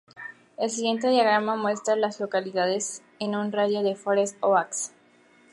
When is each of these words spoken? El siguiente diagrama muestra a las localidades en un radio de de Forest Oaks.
El 0.57 0.71
siguiente 0.71 1.09
diagrama 1.11 1.55
muestra 1.57 1.93
a 1.93 1.95
las 1.95 2.19
localidades 2.19 3.03
en 3.19 3.35
un 3.35 3.51
radio 3.51 3.83
de 3.83 3.89
de 3.89 3.95
Forest 3.95 4.35
Oaks. 4.41 4.93